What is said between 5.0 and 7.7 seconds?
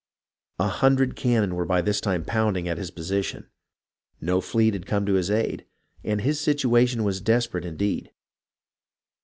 to his aid, and his situation was desperate